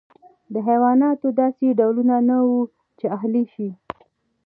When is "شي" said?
3.53-3.69